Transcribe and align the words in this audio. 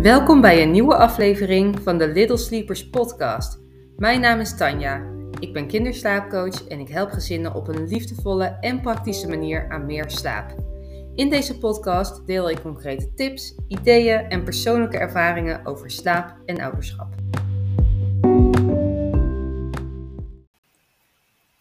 Welkom 0.00 0.40
bij 0.40 0.62
een 0.62 0.70
nieuwe 0.70 0.96
aflevering 0.96 1.80
van 1.82 1.98
de 1.98 2.08
Little 2.08 2.36
Sleepers 2.36 2.90
podcast. 2.90 3.60
Mijn 3.96 4.20
naam 4.20 4.40
is 4.40 4.56
Tanja. 4.56 5.12
Ik 5.38 5.52
ben 5.52 5.66
kinderslaapcoach 5.66 6.68
en 6.68 6.80
ik 6.80 6.88
help 6.88 7.10
gezinnen 7.10 7.54
op 7.54 7.68
een 7.68 7.88
liefdevolle 7.88 8.44
en 8.44 8.80
praktische 8.80 9.28
manier 9.28 9.70
aan 9.70 9.86
meer 9.86 10.10
slaap. 10.10 10.54
In 11.14 11.30
deze 11.30 11.58
podcast 11.58 12.26
deel 12.26 12.50
ik 12.50 12.60
concrete 12.60 13.14
tips, 13.14 13.54
ideeën 13.68 14.18
en 14.18 14.44
persoonlijke 14.44 14.98
ervaringen 14.98 15.66
over 15.66 15.90
slaap 15.90 16.36
en 16.46 16.60
ouderschap. 16.60 17.14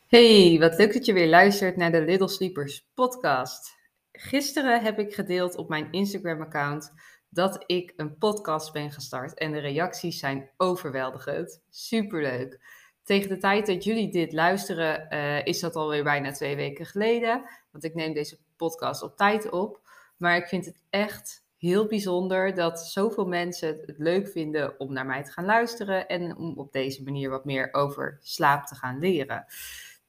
Hey, 0.08 0.58
wat 0.60 0.78
leuk 0.78 0.94
dat 0.94 1.06
je 1.06 1.14
weer 1.14 1.30
luistert 1.30 1.78
naar 1.78 1.92
de 1.92 2.02
Little 2.02 2.30
Sleepers 2.30 2.90
podcast. 2.94 3.78
Gisteren 4.12 4.82
heb 4.82 5.00
ik 5.00 5.14
gedeeld 5.14 5.56
op 5.56 5.70
mijn 5.70 5.92
Instagram-account 5.92 6.92
dat 7.30 7.64
ik 7.66 7.94
een 7.96 8.18
podcast 8.18 8.74
ben 8.74 8.92
gestart 8.92 9.34
en 9.34 9.52
de 9.52 9.60
reacties 9.60 10.20
zijn 10.20 10.50
overweldigend. 10.58 11.62
Superleuk. 11.70 12.60
Tegen 13.04 13.30
de 13.30 13.38
tijd 13.38 13.66
dat 13.66 13.84
jullie 13.84 14.12
dit 14.12 14.34
luisteren, 14.34 15.08
uh, 15.14 15.46
is 15.46 15.60
dat 15.60 15.76
alweer 15.76 16.04
bijna 16.04 16.32
twee 16.32 16.56
weken 16.56 16.86
geleden. 16.86 17.44
Want 17.72 17.84
ik 17.84 17.96
neem 17.96 18.14
deze 18.14 18.38
podcast 18.58 19.04
op 19.04 19.18
tijd 19.18 19.50
op. 19.50 19.82
Maar 20.18 20.38
ik 20.38 20.48
vind 20.48 20.66
het 20.66 20.84
echt 20.90 21.44
heel 21.58 21.88
bijzonder 21.88 22.56
dat 22.56 22.80
zoveel 22.80 23.26
mensen 23.26 23.80
het 23.86 23.98
leuk 23.98 24.28
vinden 24.28 24.80
om 24.80 24.94
naar 24.94 25.06
mij 25.06 25.24
te 25.24 25.32
gaan 25.32 25.46
luisteren 25.46 26.08
en 26.08 26.38
om 26.38 26.58
op 26.58 26.72
deze 26.72 27.04
manier 27.04 27.30
wat 27.30 27.46
meer 27.46 27.74
over 27.74 28.20
slaap 28.22 28.66
te 28.66 28.76
gaan 28.76 29.00
leren. 29.00 29.46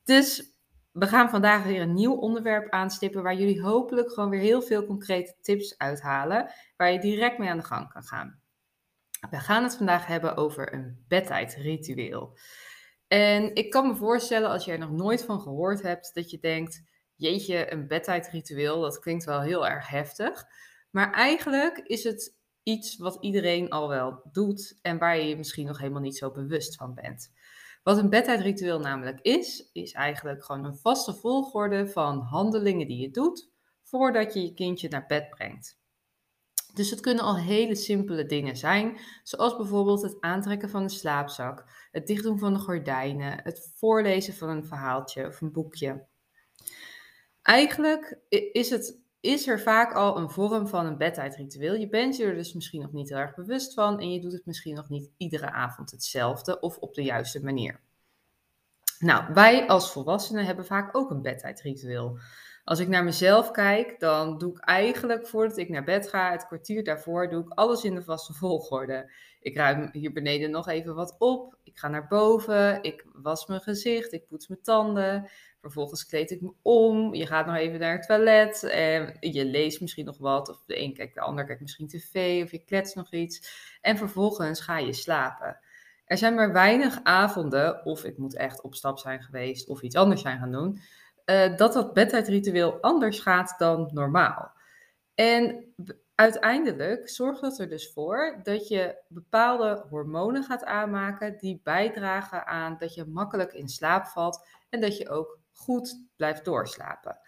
Dus 0.04 0.49
we 0.92 1.06
gaan 1.06 1.30
vandaag 1.30 1.64
weer 1.64 1.80
een 1.80 1.94
nieuw 1.94 2.14
onderwerp 2.14 2.70
aanstippen 2.70 3.22
waar 3.22 3.34
jullie 3.34 3.62
hopelijk 3.62 4.12
gewoon 4.12 4.30
weer 4.30 4.40
heel 4.40 4.62
veel 4.62 4.86
concrete 4.86 5.34
tips 5.40 5.78
uithalen 5.78 6.52
waar 6.76 6.92
je 6.92 6.98
direct 6.98 7.38
mee 7.38 7.48
aan 7.48 7.56
de 7.56 7.64
gang 7.64 7.92
kan 7.92 8.02
gaan. 8.02 8.40
We 9.30 9.36
gaan 9.36 9.62
het 9.62 9.76
vandaag 9.76 10.06
hebben 10.06 10.36
over 10.36 10.74
een 10.74 11.04
bedtijdritueel. 11.08 12.38
En 13.08 13.54
ik 13.54 13.70
kan 13.70 13.86
me 13.86 13.94
voorstellen 13.94 14.50
als 14.50 14.64
je 14.64 14.72
er 14.72 14.78
nog 14.78 14.90
nooit 14.90 15.24
van 15.24 15.40
gehoord 15.40 15.82
hebt 15.82 16.14
dat 16.14 16.30
je 16.30 16.38
denkt, 16.38 16.82
jeetje, 17.14 17.72
een 17.72 17.86
bedtijdritueel, 17.86 18.80
dat 18.80 18.98
klinkt 18.98 19.24
wel 19.24 19.40
heel 19.40 19.68
erg 19.68 19.88
heftig. 19.88 20.44
Maar 20.90 21.12
eigenlijk 21.12 21.78
is 21.78 22.04
het 22.04 22.38
iets 22.62 22.96
wat 22.96 23.16
iedereen 23.20 23.70
al 23.70 23.88
wel 23.88 24.20
doet 24.32 24.78
en 24.82 24.98
waar 24.98 25.18
je 25.18 25.36
misschien 25.36 25.66
nog 25.66 25.78
helemaal 25.78 26.02
niet 26.02 26.16
zo 26.16 26.30
bewust 26.30 26.76
van 26.76 26.94
bent. 26.94 27.32
Wat 27.90 27.98
een 27.98 28.10
bedtijdritueel 28.10 28.80
namelijk 28.80 29.20
is, 29.20 29.70
is 29.72 29.92
eigenlijk 29.92 30.44
gewoon 30.44 30.64
een 30.64 30.76
vaste 30.76 31.14
volgorde 31.14 31.88
van 31.88 32.20
handelingen 32.20 32.86
die 32.86 33.00
je 33.00 33.10
doet 33.10 33.50
voordat 33.82 34.34
je 34.34 34.42
je 34.42 34.54
kindje 34.54 34.88
naar 34.88 35.06
bed 35.06 35.30
brengt. 35.30 35.78
Dus 36.74 36.90
het 36.90 37.00
kunnen 37.00 37.24
al 37.24 37.36
hele 37.36 37.74
simpele 37.74 38.26
dingen 38.26 38.56
zijn, 38.56 38.98
zoals 39.22 39.56
bijvoorbeeld 39.56 40.02
het 40.02 40.20
aantrekken 40.20 40.70
van 40.70 40.82
een 40.82 40.90
slaapzak, 40.90 41.88
het 41.90 42.06
dichtdoen 42.06 42.38
van 42.38 42.52
de 42.52 42.58
gordijnen, 42.58 43.40
het 43.42 43.72
voorlezen 43.74 44.34
van 44.34 44.48
een 44.48 44.66
verhaaltje 44.66 45.26
of 45.26 45.40
een 45.40 45.52
boekje. 45.52 46.06
Eigenlijk 47.42 48.18
is, 48.52 48.70
het, 48.70 49.00
is 49.20 49.48
er 49.48 49.60
vaak 49.60 49.92
al 49.92 50.16
een 50.16 50.30
vorm 50.30 50.68
van 50.68 50.86
een 50.86 50.96
bedtijdritueel. 50.96 51.74
Je 51.74 51.88
bent 51.88 52.16
je 52.16 52.24
er 52.24 52.34
dus 52.34 52.52
misschien 52.52 52.80
nog 52.80 52.92
niet 52.92 53.08
heel 53.08 53.18
erg 53.18 53.34
bewust 53.34 53.74
van 53.74 54.00
en 54.00 54.12
je 54.12 54.20
doet 54.20 54.32
het 54.32 54.46
misschien 54.46 54.74
nog 54.74 54.88
niet 54.88 55.10
iedere 55.16 55.50
avond 55.50 55.90
hetzelfde 55.90 56.60
of 56.60 56.78
op 56.78 56.94
de 56.94 57.02
juiste 57.02 57.44
manier. 57.44 57.80
Nou, 58.98 59.34
wij 59.34 59.68
als 59.68 59.92
volwassenen 59.92 60.44
hebben 60.44 60.66
vaak 60.66 60.96
ook 60.96 61.10
een 61.10 61.22
bedtijdritueel. 61.22 62.18
Als 62.64 62.78
ik 62.78 62.88
naar 62.88 63.04
mezelf 63.04 63.50
kijk, 63.50 64.00
dan 64.00 64.38
doe 64.38 64.52
ik 64.52 64.60
eigenlijk 64.60 65.26
voordat 65.26 65.56
ik 65.56 65.68
naar 65.68 65.84
bed 65.84 66.08
ga, 66.08 66.30
het 66.30 66.46
kwartier 66.46 66.84
daarvoor, 66.84 67.28
doe 67.28 67.42
ik 67.42 67.52
alles 67.52 67.84
in 67.84 67.94
de 67.94 68.02
vaste 68.02 68.32
volgorde. 68.32 69.12
Ik 69.40 69.56
ruim 69.56 69.88
hier 69.92 70.12
beneden 70.12 70.50
nog 70.50 70.68
even 70.68 70.94
wat 70.94 71.16
op. 71.18 71.58
Ik 71.62 71.78
ga 71.78 71.88
naar 71.88 72.06
boven. 72.06 72.82
Ik 72.82 73.06
was 73.12 73.46
mijn 73.46 73.60
gezicht. 73.60 74.12
Ik 74.12 74.26
poets 74.26 74.48
mijn 74.48 74.62
tanden. 74.62 75.30
Vervolgens 75.60 76.06
kleed 76.06 76.30
ik 76.30 76.40
me 76.40 76.52
om. 76.62 77.14
Je 77.14 77.26
gaat 77.26 77.46
nog 77.46 77.56
even 77.56 77.80
naar 77.80 77.96
het 77.96 78.06
toilet. 78.06 78.62
En 78.62 79.16
je 79.20 79.44
leest 79.44 79.80
misschien 79.80 80.04
nog 80.04 80.18
wat. 80.18 80.48
Of 80.48 80.62
de 80.66 80.80
een 80.80 80.94
kijkt 80.94 81.14
de 81.14 81.20
ander 81.20 81.44
kijkt 81.44 81.60
misschien 81.60 81.88
tv. 81.88 82.42
Of 82.44 82.50
je 82.50 82.64
klets 82.64 82.94
nog 82.94 83.12
iets. 83.12 83.50
En 83.80 83.96
vervolgens 83.96 84.60
ga 84.60 84.78
je 84.78 84.92
slapen. 84.92 85.58
Er 86.10 86.18
zijn 86.18 86.34
maar 86.34 86.52
weinig 86.52 87.00
avonden, 87.02 87.84
of 87.84 88.04
ik 88.04 88.18
moet 88.18 88.36
echt 88.36 88.60
op 88.60 88.74
stap 88.74 88.98
zijn 88.98 89.22
geweest 89.22 89.68
of 89.68 89.82
iets 89.82 89.96
anders 89.96 90.20
zijn 90.20 90.38
gaan 90.38 90.52
doen, 90.52 90.80
uh, 91.26 91.56
dat 91.56 91.72
dat 91.72 91.92
bedtijdritueel 91.92 92.80
anders 92.80 93.20
gaat 93.20 93.54
dan 93.58 93.90
normaal. 93.92 94.52
En 95.14 95.74
uiteindelijk 96.14 97.08
zorgt 97.08 97.40
dat 97.40 97.58
er 97.58 97.68
dus 97.68 97.92
voor 97.92 98.40
dat 98.42 98.68
je 98.68 98.96
bepaalde 99.08 99.84
hormonen 99.90 100.44
gaat 100.44 100.64
aanmaken 100.64 101.38
die 101.38 101.60
bijdragen 101.64 102.46
aan 102.46 102.76
dat 102.78 102.94
je 102.94 103.04
makkelijk 103.04 103.52
in 103.52 103.68
slaap 103.68 104.06
valt 104.06 104.46
en 104.68 104.80
dat 104.80 104.96
je 104.96 105.08
ook 105.08 105.38
goed 105.52 106.08
blijft 106.16 106.44
doorslapen 106.44 107.20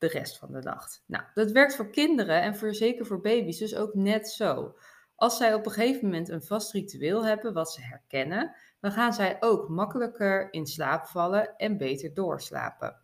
de 0.00 0.08
rest 0.08 0.38
van 0.38 0.52
de 0.52 0.60
nacht. 0.60 1.02
Nou, 1.06 1.24
dat 1.34 1.50
werkt 1.50 1.76
voor 1.76 1.90
kinderen 1.90 2.42
en 2.42 2.56
voor, 2.56 2.74
zeker 2.74 3.06
voor 3.06 3.20
baby's 3.20 3.58
dus 3.58 3.74
ook 3.74 3.94
net 3.94 4.28
zo. 4.28 4.76
Als 5.14 5.36
zij 5.36 5.54
op 5.54 5.66
een 5.66 5.72
gegeven 5.72 6.04
moment 6.04 6.28
een 6.28 6.42
vast 6.42 6.72
ritueel 6.72 7.24
hebben 7.24 7.52
wat 7.52 7.72
ze 7.72 7.80
herkennen, 7.80 8.54
dan 8.80 8.92
gaan 8.92 9.12
zij 9.12 9.36
ook 9.40 9.68
makkelijker 9.68 10.52
in 10.52 10.66
slaap 10.66 11.06
vallen 11.06 11.56
en 11.56 11.76
beter 11.76 12.14
doorslapen. 12.14 13.00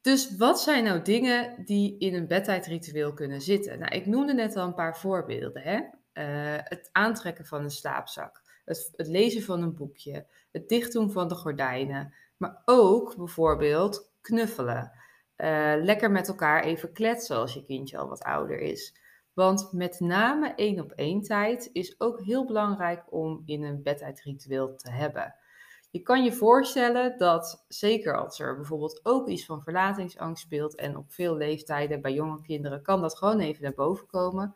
Dus 0.00 0.36
wat 0.36 0.60
zijn 0.60 0.84
nou 0.84 1.02
dingen 1.02 1.64
die 1.64 1.98
in 1.98 2.14
een 2.14 2.26
bedtijdritueel 2.26 3.14
kunnen 3.14 3.40
zitten? 3.40 3.78
Nou, 3.78 3.94
ik 3.94 4.06
noemde 4.06 4.34
net 4.34 4.56
al 4.56 4.66
een 4.66 4.74
paar 4.74 4.98
voorbeelden. 4.98 5.62
Hè? 5.62 5.76
Uh, 5.76 6.60
het 6.62 6.88
aantrekken 6.92 7.46
van 7.46 7.62
een 7.62 7.70
slaapzak, 7.70 8.42
het, 8.64 8.92
het, 8.96 9.06
lezen 9.06 9.42
van 9.42 9.62
een 9.62 9.74
boekje, 9.74 10.26
het 10.52 10.68
dichtdoen 10.68 11.10
van 11.10 11.28
de 11.28 11.34
gordijnen, 11.34 12.14
maar 12.36 12.62
ook 12.64 13.16
bijvoorbeeld 13.16 14.12
knuffelen. 14.20 14.92
Uh, 15.36 15.74
lekker 15.76 16.10
met 16.10 16.28
elkaar 16.28 16.64
even 16.64 16.92
kletsen 16.92 17.36
als 17.36 17.54
je 17.54 17.64
kindje 17.64 17.98
al 17.98 18.08
wat 18.08 18.22
ouder 18.22 18.58
is. 18.58 19.00
Want 19.32 19.72
met 19.72 20.00
name 20.00 20.54
één 20.54 20.80
op 20.80 20.92
één 20.92 21.22
tijd 21.22 21.70
is 21.72 22.00
ook 22.00 22.20
heel 22.20 22.46
belangrijk 22.46 23.12
om 23.12 23.42
in 23.44 23.62
een 23.62 23.82
bedtijdritueel 23.82 24.76
te 24.76 24.90
hebben. 24.90 25.34
Je 25.90 26.02
kan 26.02 26.24
je 26.24 26.32
voorstellen 26.32 27.18
dat, 27.18 27.64
zeker 27.68 28.18
als 28.18 28.40
er 28.40 28.56
bijvoorbeeld 28.56 29.00
ook 29.02 29.28
iets 29.28 29.44
van 29.44 29.62
verlatingsangst 29.62 30.42
speelt 30.42 30.74
en 30.74 30.96
op 30.96 31.12
veel 31.12 31.36
leeftijden 31.36 32.00
bij 32.00 32.12
jonge 32.12 32.40
kinderen 32.42 32.82
kan 32.82 33.00
dat 33.00 33.18
gewoon 33.18 33.40
even 33.40 33.62
naar 33.62 33.74
boven 33.74 34.06
komen, 34.06 34.54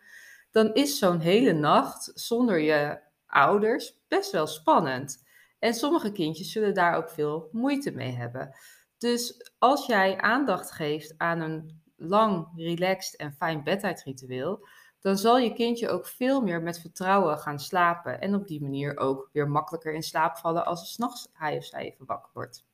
dan 0.50 0.74
is 0.74 0.98
zo'n 0.98 1.20
hele 1.20 1.52
nacht 1.52 2.10
zonder 2.14 2.58
je 2.58 3.00
ouders 3.26 4.00
best 4.08 4.32
wel 4.32 4.47
spannend. 4.47 5.28
En 5.60 5.75
sommige 5.75 6.12
kindjes 6.12 6.53
zullen 6.53 6.75
daar 6.75 6.97
ook 6.97 7.10
veel 7.10 7.48
moeite 7.53 7.91
mee 7.91 8.12
hebben. 8.12 8.54
Dus 8.98 9.53
als 9.59 9.87
jij 9.87 10.19
aandacht 10.19 10.71
geeft 10.71 11.15
aan 11.16 11.41
een 11.41 11.82
lang, 11.97 12.48
relaxed 12.56 13.16
en 13.16 13.32
fijn 13.32 13.65
bedtijdritueel, 13.65 14.66
dan 15.00 15.16
zal 15.19 15.38
je 15.38 15.53
kindje 15.53 15.88
ook 15.88 16.06
veel 16.06 16.41
meer 16.41 16.62
met 16.62 16.81
vertrouwen 16.81 17.38
gaan 17.38 17.59
slapen 17.59 18.21
en 18.21 18.34
op 18.34 18.47
die 18.47 18.62
manier 18.62 18.97
ook 18.98 19.28
weer 19.32 19.48
makkelijker 19.48 19.94
in 19.94 20.03
slaap 20.03 20.37
vallen 20.37 20.65
als 20.65 20.81
er 20.81 20.87
s'nachts 20.87 21.28
hij 21.32 21.56
of 21.56 21.65
zij 21.65 21.81
even 21.81 22.06
wakker 22.06 22.31
wordt. 22.32 22.65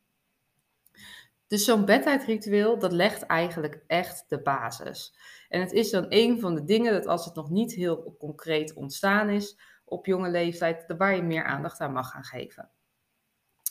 Dus 1.47 1.65
zo'n 1.65 1.85
bedtijdritueel, 1.85 2.79
dat 2.79 2.93
legt 2.93 3.23
eigenlijk 3.23 3.85
echt 3.87 4.25
de 4.29 4.43
basis. 4.43 5.15
En 5.49 5.61
het 5.61 5.73
is 5.73 5.91
dan 5.91 6.07
een 6.09 6.41
van 6.41 6.55
de 6.55 6.65
dingen 6.65 6.93
dat 6.93 7.07
als 7.07 7.25
het 7.25 7.35
nog 7.35 7.51
niet 7.51 7.73
heel 7.73 8.17
concreet 8.19 8.75
ontstaan 8.75 9.29
is 9.29 9.59
op 9.85 10.07
jonge 10.07 10.31
leeftijd, 10.31 10.95
waar 10.99 11.17
je 11.17 11.23
meer 11.23 11.45
aandacht 11.45 11.81
aan 11.81 11.93
mag 11.93 12.11
gaan 12.11 12.25
geven. 12.25 12.71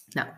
Nou, 0.06 0.30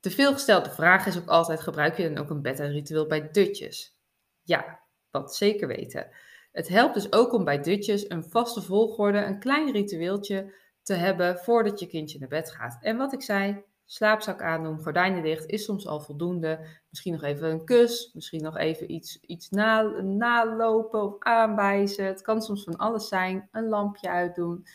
de 0.00 0.10
veelgestelde 0.10 0.70
vraag 0.70 1.06
is 1.06 1.18
ook 1.18 1.28
altijd, 1.28 1.60
gebruik 1.60 1.96
je 1.96 2.12
dan 2.12 2.24
ook 2.24 2.30
een 2.30 2.42
bedtijdritueel 2.42 3.06
bij 3.06 3.30
dutjes? 3.30 3.98
Ja, 4.42 4.80
dat 5.10 5.36
zeker 5.36 5.68
weten. 5.68 6.08
Het 6.52 6.68
helpt 6.68 6.94
dus 6.94 7.12
ook 7.12 7.32
om 7.32 7.44
bij 7.44 7.60
dutjes 7.60 8.10
een 8.10 8.24
vaste 8.24 8.62
volgorde, 8.62 9.18
een 9.18 9.38
klein 9.38 9.72
ritueeltje 9.72 10.54
te 10.82 10.94
hebben 10.94 11.38
voordat 11.38 11.80
je 11.80 11.86
kindje 11.86 12.18
naar 12.18 12.28
bed 12.28 12.50
gaat. 12.50 12.78
En 12.80 12.96
wat 12.96 13.12
ik 13.12 13.22
zei, 13.22 13.64
slaapzak 13.84 14.42
aandoen, 14.42 14.80
gordijnen 14.80 15.22
dicht 15.22 15.46
is 15.46 15.64
soms 15.64 15.86
al 15.86 16.00
voldoende. 16.00 16.66
Misschien 16.88 17.12
nog 17.12 17.22
even 17.22 17.50
een 17.50 17.64
kus, 17.64 18.10
misschien 18.14 18.42
nog 18.42 18.56
even 18.56 18.92
iets, 18.92 19.20
iets 19.20 19.48
na, 19.50 19.82
nalopen 20.02 21.02
of 21.02 21.14
aanwijzen. 21.18 22.04
Het 22.04 22.22
kan 22.22 22.42
soms 22.42 22.64
van 22.64 22.76
alles 22.76 23.08
zijn. 23.08 23.48
Een 23.52 23.68
lampje 23.68 24.08
uitdoen. 24.08 24.66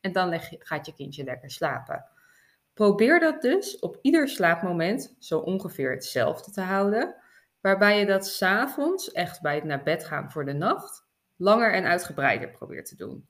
En 0.00 0.12
dan 0.12 0.40
gaat 0.40 0.86
je 0.86 0.94
kindje 0.94 1.24
lekker 1.24 1.50
slapen. 1.50 2.06
Probeer 2.74 3.20
dat 3.20 3.42
dus 3.42 3.78
op 3.78 3.98
ieder 4.02 4.28
slaapmoment 4.28 5.14
zo 5.18 5.38
ongeveer 5.38 5.90
hetzelfde 5.90 6.50
te 6.50 6.60
houden. 6.60 7.14
Waarbij 7.60 7.98
je 7.98 8.06
dat 8.06 8.26
s'avonds, 8.26 9.12
echt 9.12 9.40
bij 9.40 9.54
het 9.54 9.64
naar 9.64 9.82
bed 9.82 10.04
gaan 10.04 10.30
voor 10.30 10.44
de 10.44 10.52
nacht, 10.52 11.06
langer 11.36 11.72
en 11.72 11.84
uitgebreider 11.84 12.50
probeert 12.50 12.86
te 12.86 12.96
doen. 12.96 13.26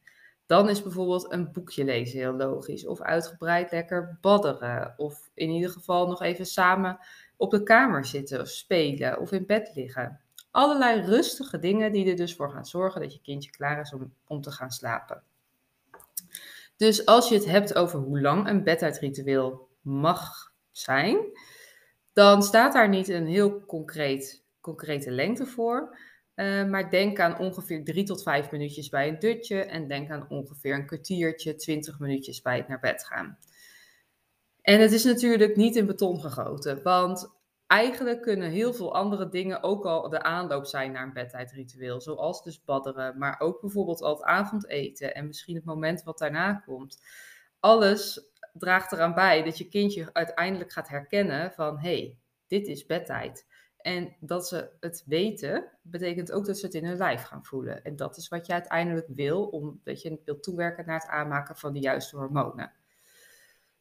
Dan 0.47 0.69
is 0.69 0.83
bijvoorbeeld 0.83 1.33
een 1.33 1.53
boekje 1.53 1.85
lezen 1.85 2.19
heel 2.19 2.33
logisch. 2.33 2.87
Of 2.87 3.01
uitgebreid 3.01 3.71
lekker 3.71 4.19
badderen. 4.21 4.95
Of 4.97 5.31
in 5.35 5.51
ieder 5.51 5.71
geval 5.71 6.07
nog 6.07 6.23
even 6.23 6.47
samen 6.47 6.99
op 7.37 7.51
de 7.51 7.63
kamer 7.63 8.05
zitten 8.05 8.41
of 8.41 8.49
spelen 8.49 9.19
of 9.21 9.33
in 9.33 9.47
bed 9.47 9.71
liggen. 9.75 10.21
allerlei 10.51 11.01
rustige 11.01 11.59
dingen 11.59 11.93
die 11.93 12.11
er 12.11 12.17
dus 12.17 12.37
voor 12.37 12.51
gaan 12.51 12.67
zorgen 12.67 13.01
dat 13.01 13.13
je 13.13 13.21
kindje 13.21 13.51
klaar 13.51 13.81
is 13.81 13.93
om, 13.93 14.15
om 14.27 14.41
te 14.41 14.51
gaan 14.51 14.71
slapen. 14.71 15.23
Dus 16.83 17.07
als 17.07 17.29
je 17.29 17.35
het 17.35 17.45
hebt 17.45 17.75
over 17.75 17.99
hoe 17.99 18.21
lang 18.21 18.49
een 18.49 18.65
bedtijdritueel 18.65 19.69
mag 19.81 20.53
zijn, 20.71 21.19
dan 22.13 22.43
staat 22.43 22.73
daar 22.73 22.89
niet 22.89 23.09
een 23.09 23.27
heel 23.27 23.65
concreet, 23.67 24.45
concrete 24.61 25.11
lengte 25.11 25.47
voor. 25.47 25.99
Uh, 26.35 26.65
maar 26.65 26.91
denk 26.91 27.21
aan 27.21 27.39
ongeveer 27.39 27.85
drie 27.85 28.05
tot 28.05 28.23
vijf 28.23 28.51
minuutjes 28.51 28.89
bij 28.89 29.09
een 29.09 29.19
dutje 29.19 29.65
en 29.65 29.89
denk 29.89 30.11
aan 30.11 30.29
ongeveer 30.29 30.75
een 30.75 30.87
kwartiertje, 30.87 31.55
twintig 31.55 31.99
minuutjes 31.99 32.43
bij 32.43 32.57
het 32.57 32.69
naar 32.69 32.81
bed 32.81 33.05
gaan. 33.05 33.39
En 34.61 34.81
het 34.81 34.93
is 34.93 35.05
natuurlijk 35.05 35.57
niet 35.57 35.77
in 35.77 35.87
beton 35.87 36.21
gegoten, 36.21 36.83
want 36.83 37.31
eigenlijk 37.73 38.23
kunnen 38.23 38.51
heel 38.51 38.75
veel 38.75 38.95
andere 38.95 39.29
dingen 39.29 39.63
ook 39.63 39.85
al 39.85 40.09
de 40.09 40.23
aanloop 40.23 40.67
zijn 40.67 40.93
naar 40.93 41.03
een 41.03 41.13
bedtijdritueel. 41.13 42.01
Zoals 42.01 42.43
dus 42.43 42.65
badderen, 42.65 43.19
maar 43.19 43.41
ook 43.41 43.61
bijvoorbeeld 43.61 44.03
al 44.03 44.15
het 44.15 44.23
avondeten 44.25 45.15
en 45.15 45.27
misschien 45.27 45.55
het 45.55 45.65
moment 45.65 46.03
wat 46.03 46.19
daarna 46.19 46.55
komt. 46.55 47.03
Alles 47.61 48.31
draagt 48.53 48.93
eraan 48.93 49.15
bij 49.15 49.43
dat 49.43 49.59
je 49.59 49.69
kindje 49.69 50.11
uiteindelijk 50.13 50.73
gaat 50.73 50.89
herkennen 50.89 51.53
van 51.53 51.79
hé, 51.79 51.97
hey, 51.97 52.19
dit 52.47 52.67
is 52.67 52.87
bedtijd. 52.87 53.47
En 53.77 54.17
dat 54.21 54.49
ze 54.49 54.71
het 54.81 55.03
weten, 55.07 55.71
betekent 55.83 56.33
ook 56.33 56.47
dat 56.47 56.59
ze 56.59 56.67
het 56.67 56.75
in 56.75 56.85
hun 56.85 56.97
lijf 56.97 57.23
gaan 57.23 57.45
voelen. 57.45 57.85
En 57.85 57.97
dat 57.97 58.17
is 58.17 58.29
wat 58.29 58.47
je 58.47 58.53
uiteindelijk 58.53 59.07
wil, 59.09 59.45
omdat 59.45 60.03
je 60.03 60.21
wilt 60.25 60.43
toewerken 60.43 60.87
naar 60.87 61.01
het 61.01 61.09
aanmaken 61.09 61.57
van 61.57 61.73
de 61.73 61.81
juiste 61.81 62.17
hormonen. 62.17 62.73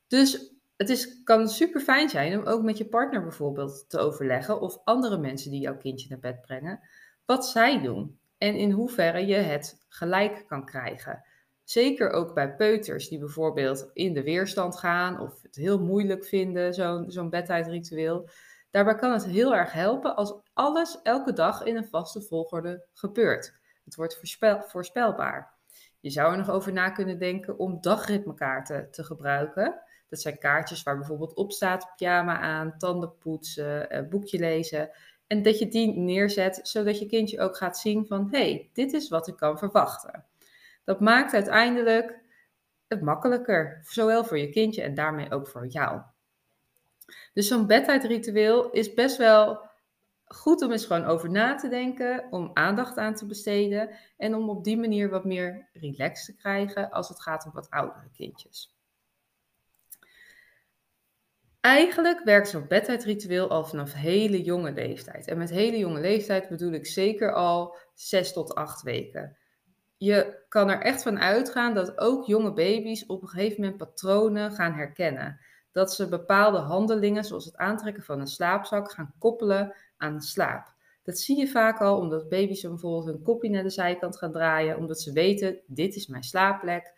Dus 0.07 0.50
het 0.81 0.89
is, 0.89 1.23
kan 1.23 1.49
super 1.49 1.81
fijn 1.81 2.09
zijn 2.09 2.39
om 2.39 2.45
ook 2.45 2.63
met 2.63 2.77
je 2.77 2.85
partner 2.85 3.21
bijvoorbeeld 3.21 3.85
te 3.87 3.99
overleggen 3.99 4.61
of 4.61 4.81
andere 4.83 5.17
mensen 5.17 5.51
die 5.51 5.61
jouw 5.61 5.77
kindje 5.77 6.09
naar 6.09 6.19
bed 6.19 6.41
brengen, 6.41 6.79
wat 7.25 7.45
zij 7.45 7.81
doen 7.81 8.19
en 8.37 8.55
in 8.55 8.71
hoeverre 8.71 9.25
je 9.25 9.35
het 9.35 9.85
gelijk 9.89 10.43
kan 10.47 10.65
krijgen. 10.65 11.23
Zeker 11.63 12.09
ook 12.09 12.33
bij 12.33 12.55
peuters 12.55 13.09
die 13.09 13.19
bijvoorbeeld 13.19 13.89
in 13.93 14.13
de 14.13 14.23
weerstand 14.23 14.77
gaan 14.77 15.19
of 15.19 15.41
het 15.41 15.55
heel 15.55 15.79
moeilijk 15.79 16.25
vinden, 16.25 16.73
zo'n 17.11 17.29
bedtijdritueel. 17.29 18.29
Daarbij 18.69 18.95
kan 18.95 19.11
het 19.11 19.25
heel 19.25 19.55
erg 19.55 19.71
helpen 19.71 20.15
als 20.15 20.41
alles 20.53 21.01
elke 21.01 21.33
dag 21.33 21.63
in 21.63 21.75
een 21.75 21.87
vaste 21.87 22.21
volgorde 22.21 22.85
gebeurt. 22.93 23.53
Het 23.85 23.95
wordt 23.95 24.17
voorspel, 24.17 24.61
voorspelbaar. 24.61 25.53
Je 25.99 26.09
zou 26.09 26.31
er 26.31 26.37
nog 26.37 26.49
over 26.49 26.73
na 26.73 26.89
kunnen 26.89 27.19
denken 27.19 27.59
om 27.59 27.81
dagritmekaarten 27.81 28.91
te 28.91 29.03
gebruiken. 29.03 29.81
Dat 30.11 30.21
zijn 30.21 30.37
kaartjes 30.37 30.83
waar 30.83 30.97
bijvoorbeeld 30.97 31.33
op 31.33 31.51
staat 31.51 31.93
pyjama 31.95 32.39
aan, 32.39 32.77
tanden 32.77 33.17
poetsen, 33.17 33.89
eh, 33.89 34.07
boekje 34.09 34.39
lezen. 34.39 34.89
En 35.27 35.41
dat 35.41 35.59
je 35.59 35.67
die 35.67 35.97
neerzet, 35.97 36.59
zodat 36.63 36.99
je 36.99 37.05
kindje 37.05 37.39
ook 37.39 37.57
gaat 37.57 37.77
zien 37.77 38.07
van, 38.07 38.27
hé, 38.31 38.37
hey, 38.37 38.69
dit 38.73 38.93
is 38.93 39.09
wat 39.09 39.27
ik 39.27 39.35
kan 39.35 39.57
verwachten. 39.57 40.25
Dat 40.83 40.99
maakt 40.99 41.33
uiteindelijk 41.33 42.19
het 42.87 43.01
makkelijker, 43.01 43.81
zowel 43.83 44.23
voor 44.23 44.37
je 44.37 44.49
kindje 44.49 44.81
en 44.81 44.93
daarmee 44.93 45.31
ook 45.31 45.47
voor 45.47 45.67
jou. 45.67 46.01
Dus 47.33 47.47
zo'n 47.47 47.67
bedtijdritueel 47.67 48.69
is 48.69 48.93
best 48.93 49.17
wel 49.17 49.69
goed 50.25 50.61
om 50.61 50.71
eens 50.71 50.85
gewoon 50.85 51.05
over 51.05 51.29
na 51.29 51.55
te 51.55 51.69
denken, 51.69 52.27
om 52.29 52.51
aandacht 52.53 52.97
aan 52.97 53.15
te 53.15 53.25
besteden 53.25 53.89
en 54.17 54.35
om 54.35 54.49
op 54.49 54.63
die 54.63 54.77
manier 54.77 55.09
wat 55.09 55.25
meer 55.25 55.69
relax 55.73 56.25
te 56.25 56.35
krijgen 56.35 56.89
als 56.89 57.09
het 57.09 57.21
gaat 57.21 57.45
om 57.45 57.51
wat 57.51 57.69
oudere 57.69 58.09
kindjes. 58.15 58.80
Eigenlijk 61.61 62.23
werkt 62.23 62.49
zo'n 62.49 62.67
bedtijdritueel 62.67 63.49
al 63.49 63.65
vanaf 63.65 63.93
hele 63.93 64.43
jonge 64.43 64.71
leeftijd. 64.71 65.27
En 65.27 65.37
met 65.37 65.49
hele 65.49 65.77
jonge 65.77 65.99
leeftijd 65.99 66.49
bedoel 66.49 66.71
ik 66.71 66.85
zeker 66.85 67.33
al 67.33 67.75
6 67.93 68.33
tot 68.33 68.55
8 68.55 68.81
weken. 68.81 69.37
Je 69.97 70.43
kan 70.47 70.69
er 70.69 70.81
echt 70.81 71.03
van 71.03 71.19
uitgaan 71.19 71.73
dat 71.73 71.97
ook 71.97 72.25
jonge 72.25 72.53
baby's 72.53 73.03
op 73.07 73.21
een 73.21 73.27
gegeven 73.27 73.61
moment 73.61 73.77
patronen 73.77 74.51
gaan 74.51 74.73
herkennen. 74.73 75.39
Dat 75.71 75.93
ze 75.93 76.09
bepaalde 76.09 76.57
handelingen, 76.57 77.23
zoals 77.23 77.45
het 77.45 77.57
aantrekken 77.57 78.03
van 78.03 78.19
een 78.19 78.27
slaapzak, 78.27 78.91
gaan 78.91 79.13
koppelen 79.19 79.75
aan 79.97 80.21
slaap. 80.21 80.73
Dat 81.03 81.19
zie 81.19 81.37
je 81.37 81.47
vaak 81.47 81.79
al 81.79 81.97
omdat 81.97 82.29
baby's 82.29 82.61
bijvoorbeeld 82.61 83.05
hun 83.05 83.21
kopje 83.21 83.49
naar 83.49 83.63
de 83.63 83.69
zijkant 83.69 84.17
gaan 84.17 84.31
draaien, 84.31 84.77
omdat 84.77 85.01
ze 85.01 85.11
weten: 85.11 85.59
dit 85.65 85.95
is 85.95 86.07
mijn 86.07 86.23
slaapplek, 86.23 86.93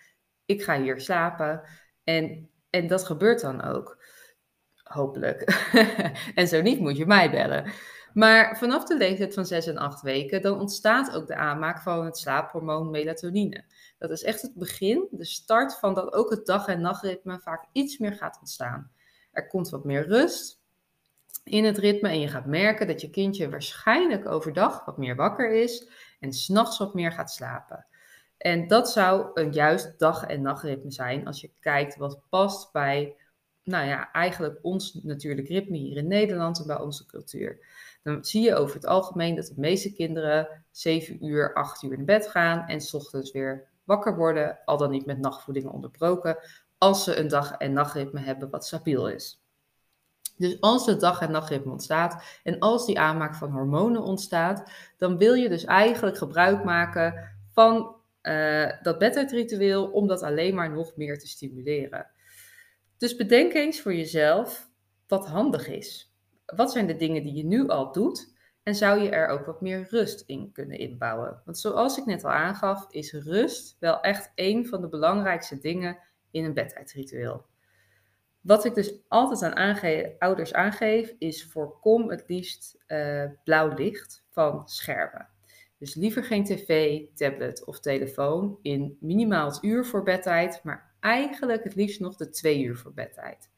ik 0.45 0.63
ga 0.63 0.81
hier 0.81 1.01
slapen. 1.01 1.61
En, 2.03 2.49
en 2.69 2.87
dat 2.87 3.03
gebeurt 3.03 3.41
dan 3.41 3.61
ook. 3.61 4.02
Hopelijk. 4.93 5.41
en 6.35 6.47
zo 6.47 6.61
niet, 6.61 6.79
moet 6.79 6.97
je 6.97 7.05
mij 7.05 7.31
bellen. 7.31 7.71
Maar 8.13 8.57
vanaf 8.57 8.83
de 8.83 8.97
leeftijd 8.97 9.33
van 9.33 9.45
6 9.45 9.67
en 9.67 9.77
8 9.77 10.01
weken, 10.01 10.41
dan 10.41 10.59
ontstaat 10.59 11.15
ook 11.15 11.27
de 11.27 11.35
aanmaak 11.35 11.81
van 11.81 12.05
het 12.05 12.17
slaaphormoon 12.17 12.89
melatonine. 12.89 13.63
Dat 13.97 14.09
is 14.09 14.23
echt 14.23 14.41
het 14.41 14.53
begin, 14.53 15.07
de 15.11 15.25
start 15.25 15.79
van 15.79 15.93
dat 15.93 16.13
ook 16.13 16.29
het 16.29 16.45
dag- 16.45 16.67
en 16.67 16.81
nachtritme 16.81 17.39
vaak 17.39 17.65
iets 17.71 17.97
meer 17.97 18.13
gaat 18.13 18.37
ontstaan. 18.39 18.91
Er 19.31 19.47
komt 19.47 19.69
wat 19.69 19.83
meer 19.83 20.07
rust 20.07 20.61
in 21.43 21.65
het 21.65 21.77
ritme 21.77 22.09
en 22.09 22.19
je 22.19 22.27
gaat 22.27 22.45
merken 22.45 22.87
dat 22.87 23.01
je 23.01 23.09
kindje 23.09 23.49
waarschijnlijk 23.49 24.29
overdag 24.29 24.85
wat 24.85 24.97
meer 24.97 25.15
wakker 25.15 25.51
is 25.51 25.87
en 26.19 26.33
s'nachts 26.33 26.77
wat 26.77 26.93
meer 26.93 27.11
gaat 27.11 27.31
slapen. 27.31 27.85
En 28.37 28.67
dat 28.67 28.91
zou 28.91 29.31
een 29.33 29.51
juist 29.51 29.99
dag- 29.99 30.25
en 30.25 30.41
nachtritme 30.41 30.91
zijn 30.91 31.27
als 31.27 31.41
je 31.41 31.51
kijkt 31.59 31.95
wat 31.95 32.19
past 32.29 32.71
bij 32.71 33.15
nou 33.63 33.87
ja, 33.87 34.11
eigenlijk 34.11 34.59
ons 34.61 34.93
natuurlijk 34.93 35.47
ritme 35.47 35.77
hier 35.77 35.97
in 35.97 36.07
Nederland 36.07 36.59
en 36.59 36.67
bij 36.67 36.79
onze 36.79 37.05
cultuur. 37.05 37.65
Dan 38.03 38.25
zie 38.25 38.41
je 38.41 38.55
over 38.55 38.75
het 38.75 38.85
algemeen 38.85 39.35
dat 39.35 39.45
de 39.45 39.53
meeste 39.61 39.93
kinderen 39.93 40.65
7 40.71 41.25
uur, 41.25 41.53
8 41.53 41.83
uur 41.83 41.93
in 41.93 42.05
bed 42.05 42.27
gaan 42.27 42.67
en 42.67 42.81
s 42.81 42.93
ochtends 42.93 43.31
weer 43.31 43.67
wakker 43.83 44.15
worden, 44.15 44.59
al 44.65 44.77
dan 44.77 44.89
niet 44.89 45.05
met 45.05 45.19
nachtvoeding 45.19 45.65
onderbroken, 45.65 46.37
als 46.77 47.03
ze 47.03 47.17
een 47.19 47.27
dag- 47.27 47.57
en 47.57 47.73
nachtritme 47.73 48.19
hebben 48.19 48.49
wat 48.49 48.65
stabiel 48.65 49.09
is. 49.09 49.41
Dus 50.37 50.61
als 50.61 50.85
het 50.85 50.99
dag- 50.99 51.21
en 51.21 51.31
nachtritme 51.31 51.71
ontstaat 51.71 52.23
en 52.43 52.59
als 52.59 52.85
die 52.85 52.99
aanmaak 52.99 53.35
van 53.35 53.51
hormonen 53.51 54.01
ontstaat, 54.01 54.71
dan 54.97 55.17
wil 55.17 55.33
je 55.33 55.49
dus 55.49 55.65
eigenlijk 55.65 56.17
gebruik 56.17 56.63
maken 56.63 57.35
van 57.51 57.95
uh, 58.21 58.71
dat 58.81 58.97
bedtijdritueel 58.97 59.85
om 59.85 60.07
dat 60.07 60.21
alleen 60.21 60.55
maar 60.55 60.71
nog 60.71 60.95
meer 60.95 61.19
te 61.19 61.27
stimuleren. 61.27 62.07
Dus 63.03 63.15
bedenk 63.15 63.53
eens 63.53 63.81
voor 63.81 63.93
jezelf 63.93 64.69
wat 65.07 65.27
handig 65.27 65.67
is. 65.67 66.15
Wat 66.45 66.71
zijn 66.71 66.87
de 66.87 66.95
dingen 66.95 67.23
die 67.23 67.33
je 67.33 67.45
nu 67.45 67.67
al 67.67 67.91
doet? 67.91 68.35
En 68.63 68.75
zou 68.75 69.01
je 69.01 69.09
er 69.09 69.27
ook 69.27 69.45
wat 69.45 69.61
meer 69.61 69.87
rust 69.89 70.23
in 70.25 70.51
kunnen 70.51 70.77
inbouwen? 70.77 71.41
Want 71.45 71.59
zoals 71.59 71.97
ik 71.97 72.05
net 72.05 72.23
al 72.23 72.31
aangaf, 72.31 72.85
is 72.89 73.13
rust 73.13 73.77
wel 73.79 74.01
echt 74.01 74.31
een 74.35 74.67
van 74.67 74.81
de 74.81 74.87
belangrijkste 74.87 75.59
dingen 75.59 75.97
in 76.31 76.43
een 76.43 76.53
bedtijdritueel. 76.53 77.45
Wat 78.41 78.65
ik 78.65 78.75
dus 78.75 78.93
altijd 79.07 79.53
aan 79.53 80.15
ouders 80.19 80.53
aangeef, 80.53 81.15
is 81.17 81.45
voorkom 81.45 82.09
het 82.09 82.23
liefst 82.27 82.83
uh, 82.87 83.25
blauw 83.43 83.73
licht 83.73 84.25
van 84.29 84.67
schermen. 84.69 85.27
Dus 85.77 85.95
liever 85.95 86.23
geen 86.23 86.43
tv, 86.43 87.01
tablet 87.13 87.65
of 87.65 87.79
telefoon 87.79 88.59
in 88.61 88.97
minimaal 88.99 89.47
het 89.47 89.63
uur 89.63 89.85
voor 89.85 90.03
bedtijd, 90.03 90.63
maar 90.63 90.92
eigenlijk 91.03 91.63
het 91.63 91.75
liefst 91.75 91.99
nog 91.99 92.15
de 92.15 92.29
twee 92.29 92.63
uur 92.63 92.77
voor 92.77 92.93
bedtijd. 92.93 93.49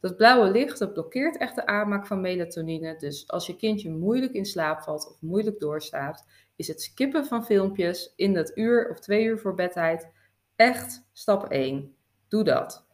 Dat 0.00 0.16
blauwe 0.16 0.50
licht 0.50 0.78
dat 0.78 0.92
blokkeert 0.92 1.36
echt 1.36 1.54
de 1.54 1.66
aanmaak 1.66 2.06
van 2.06 2.20
melatonine. 2.20 2.96
Dus 2.96 3.28
als 3.28 3.46
je 3.46 3.56
kindje 3.56 3.90
moeilijk 3.90 4.32
in 4.32 4.44
slaap 4.44 4.82
valt 4.82 5.08
of 5.08 5.20
moeilijk 5.20 5.60
doorstaat, 5.60 6.26
is 6.56 6.68
het 6.68 6.82
skippen 6.82 7.26
van 7.26 7.44
filmpjes 7.44 8.12
in 8.16 8.34
dat 8.34 8.56
uur 8.56 8.90
of 8.90 9.00
twee 9.00 9.24
uur 9.24 9.38
voor 9.38 9.54
bedtijd 9.54 10.08
echt 10.56 11.04
stap 11.12 11.44
1. 11.44 11.94
Doe 12.28 12.44
dat. 12.44 12.86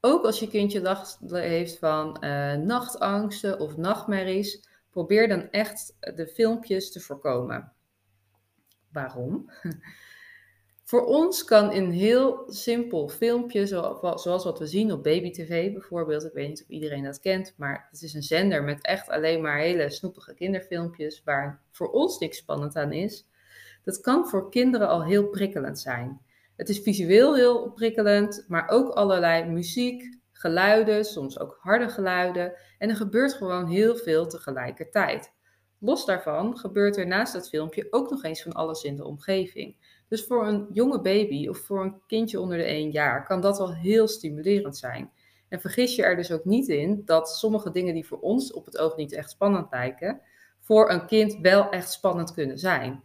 Ook 0.00 0.24
als 0.24 0.40
je 0.40 0.48
kindje 0.48 0.80
last 0.80 1.18
heeft 1.30 1.78
van 1.78 2.16
uh, 2.20 2.54
nachtangsten 2.54 3.60
of 3.60 3.76
nachtmerries, 3.76 4.68
probeer 4.90 5.28
dan 5.28 5.50
echt 5.50 5.96
de 6.00 6.26
filmpjes 6.26 6.92
te 6.92 7.00
voorkomen. 7.00 7.72
Waarom? 8.92 9.50
Voor 10.88 11.04
ons 11.04 11.44
kan 11.44 11.72
een 11.72 11.90
heel 11.90 12.44
simpel 12.46 13.08
filmpje, 13.08 13.66
zoals 13.66 14.44
wat 14.44 14.58
we 14.58 14.66
zien 14.66 14.92
op 14.92 15.02
Baby 15.02 15.30
TV 15.30 15.72
bijvoorbeeld, 15.72 16.24
ik 16.24 16.32
weet 16.32 16.48
niet 16.48 16.62
of 16.62 16.68
iedereen 16.68 17.04
dat 17.04 17.20
kent, 17.20 17.54
maar 17.56 17.88
het 17.90 18.02
is 18.02 18.14
een 18.14 18.22
zender 18.22 18.62
met 18.62 18.84
echt 18.84 19.08
alleen 19.08 19.40
maar 19.40 19.58
hele 19.58 19.90
snoepige 19.90 20.34
kinderfilmpjes, 20.34 21.22
waar 21.24 21.62
voor 21.70 21.90
ons 21.90 22.18
niks 22.18 22.36
spannend 22.36 22.76
aan 22.76 22.92
is. 22.92 23.26
Dat 23.84 24.00
kan 24.00 24.28
voor 24.28 24.50
kinderen 24.50 24.88
al 24.88 25.04
heel 25.04 25.28
prikkelend 25.28 25.78
zijn. 25.78 26.20
Het 26.56 26.68
is 26.68 26.78
visueel 26.78 27.34
heel 27.34 27.70
prikkelend, 27.70 28.44
maar 28.48 28.68
ook 28.68 28.88
allerlei 28.88 29.44
muziek, 29.44 30.18
geluiden, 30.32 31.04
soms 31.04 31.40
ook 31.40 31.58
harde 31.60 31.88
geluiden. 31.88 32.52
En 32.78 32.88
er 32.88 32.96
gebeurt 32.96 33.32
gewoon 33.32 33.66
heel 33.66 33.96
veel 33.96 34.26
tegelijkertijd. 34.26 35.32
Los 35.80 36.04
daarvan 36.04 36.58
gebeurt 36.58 36.96
er 36.96 37.06
naast 37.06 37.32
het 37.32 37.48
filmpje 37.48 37.86
ook 37.90 38.10
nog 38.10 38.24
eens 38.24 38.42
van 38.42 38.52
alles 38.52 38.82
in 38.82 38.96
de 38.96 39.04
omgeving. 39.04 39.76
Dus 40.08 40.24
voor 40.24 40.46
een 40.46 40.66
jonge 40.72 41.00
baby 41.00 41.48
of 41.48 41.58
voor 41.58 41.82
een 41.84 42.00
kindje 42.06 42.40
onder 42.40 42.56
de 42.56 42.64
1 42.64 42.90
jaar 42.90 43.26
kan 43.26 43.40
dat 43.40 43.58
al 43.58 43.74
heel 43.74 44.08
stimulerend 44.08 44.76
zijn. 44.76 45.10
En 45.48 45.60
vergis 45.60 45.96
je 45.96 46.02
er 46.02 46.16
dus 46.16 46.32
ook 46.32 46.44
niet 46.44 46.68
in 46.68 47.02
dat 47.04 47.28
sommige 47.30 47.70
dingen 47.70 47.94
die 47.94 48.06
voor 48.06 48.20
ons 48.20 48.52
op 48.52 48.64
het 48.64 48.78
oog 48.78 48.96
niet 48.96 49.12
echt 49.12 49.30
spannend 49.30 49.66
lijken, 49.70 50.20
voor 50.60 50.90
een 50.90 51.06
kind 51.06 51.38
wel 51.40 51.70
echt 51.70 51.92
spannend 51.92 52.32
kunnen 52.32 52.58
zijn. 52.58 53.02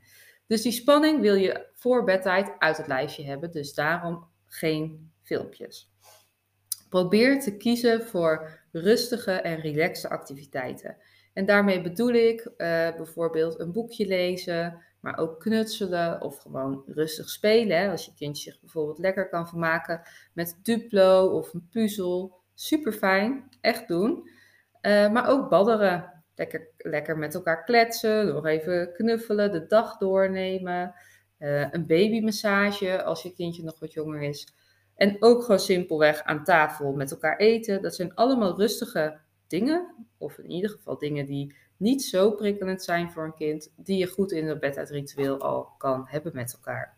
Dus 0.48 0.62
die 0.62 0.72
spanning 0.72 1.22
wil 1.22 1.36
je 1.36 1.67
voor 1.74 2.03
bedtijd 2.03 2.51
uit 2.60 2.77
het 2.77 2.88
lijstje 2.88 3.24
hebben, 3.24 3.51
dus 3.51 3.74
daarom 3.74 4.27
geen 4.45 5.12
filmpjes. 5.22 5.91
Probeer 6.89 7.41
te 7.41 7.57
kiezen 7.57 8.03
voor 8.03 8.60
rustige 8.72 9.31
en 9.31 9.60
relaxe 9.60 10.10
activiteiten. 10.10 10.98
En 11.33 11.45
daarmee 11.45 11.81
bedoel 11.81 12.13
ik 12.13 12.39
uh, 12.45 12.51
bijvoorbeeld 12.95 13.60
een 13.60 13.72
boekje 13.72 14.07
lezen, 14.07 14.83
maar 15.03 15.17
ook 15.17 15.39
knutselen 15.39 16.22
of 16.22 16.38
gewoon 16.38 16.83
rustig 16.88 17.29
spelen. 17.29 17.77
Hè? 17.77 17.91
Als 17.91 18.05
je 18.05 18.13
kindje 18.13 18.51
zich 18.51 18.60
bijvoorbeeld 18.60 18.98
lekker 18.98 19.29
kan 19.29 19.48
vermaken 19.48 20.01
met 20.33 20.60
Duplo 20.62 21.27
of 21.27 21.53
een 21.53 21.67
puzzel. 21.72 22.41
Super 22.53 22.93
fijn, 22.93 23.50
echt 23.62 23.88
doen. 23.88 24.29
Uh, 24.81 25.12
maar 25.12 25.29
ook 25.29 25.50
badderen. 25.50 26.24
Lekker, 26.36 26.67
lekker 26.77 27.17
met 27.17 27.36
elkaar 27.36 27.63
kletsen, 27.63 28.27
nog 28.27 28.45
even 28.45 28.93
knuffelen, 28.93 29.51
de 29.51 29.65
dag 29.65 29.98
doornemen. 29.98 30.95
Uh, 31.39 31.72
een 31.72 31.88
babymassage 31.88 33.03
als 33.03 33.24
je 33.24 33.33
kindje 33.33 33.63
nog 33.63 33.79
wat 33.79 33.93
jonger 33.93 34.22
is. 34.22 34.48
En 34.95 35.15
ook 35.19 35.41
gewoon 35.41 35.60
simpelweg 35.60 36.24
aan 36.24 36.43
tafel 36.43 36.93
met 36.93 37.12
elkaar 37.12 37.38
eten. 37.38 37.81
Dat 37.81 37.95
zijn 37.95 38.15
allemaal 38.15 38.57
rustige 38.57 39.19
dingen. 39.60 40.07
Of 40.17 40.38
in 40.38 40.51
ieder 40.51 40.69
geval 40.69 40.98
dingen 40.98 41.25
die 41.25 41.55
niet 41.77 42.03
zo 42.03 42.31
prikkelend 42.31 42.83
zijn 42.83 43.12
voor 43.12 43.24
een 43.24 43.33
kind. 43.33 43.74
Die 43.75 43.98
je 43.98 44.07
goed 44.07 44.31
in 44.31 44.48
het 44.48 44.60
beduitritueel 44.60 45.39
al 45.39 45.69
kan 45.77 46.05
hebben 46.07 46.31
met 46.36 46.53
elkaar. 46.53 46.98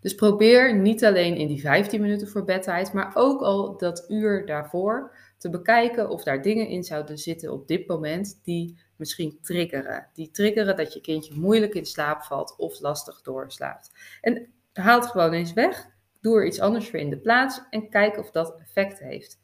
Dus 0.00 0.14
probeer 0.14 0.78
niet 0.78 1.04
alleen 1.04 1.36
in 1.36 1.46
die 1.46 1.60
15 1.60 2.00
minuten 2.00 2.28
voor 2.28 2.44
bedtijd, 2.44 2.92
maar 2.92 3.10
ook 3.14 3.40
al 3.40 3.76
dat 3.76 4.04
uur 4.08 4.46
daarvoor 4.46 5.16
te 5.38 5.50
bekijken 5.50 6.08
of 6.08 6.22
daar 6.22 6.42
dingen 6.42 6.68
in 6.68 6.84
zouden 6.84 7.18
zitten 7.18 7.52
op 7.52 7.68
dit 7.68 7.86
moment 7.86 8.40
die 8.42 8.78
misschien 8.96 9.38
triggeren. 9.42 10.08
Die 10.12 10.30
triggeren 10.30 10.76
dat 10.76 10.92
je 10.92 11.00
kindje 11.00 11.34
moeilijk 11.34 11.74
in 11.74 11.86
slaap 11.86 12.22
valt 12.22 12.54
of 12.56 12.80
lastig 12.80 13.22
doorslaapt. 13.22 13.90
En 14.20 14.52
haal 14.72 15.00
het 15.00 15.10
gewoon 15.10 15.32
eens 15.32 15.52
weg. 15.52 15.88
Doe 16.20 16.36
er 16.36 16.46
iets 16.46 16.60
anders 16.60 16.90
voor 16.90 16.98
in 16.98 17.10
de 17.10 17.18
plaats 17.18 17.60
en 17.70 17.88
kijk 17.88 18.18
of 18.18 18.30
dat 18.30 18.60
effect 18.60 18.98
heeft. 18.98 19.40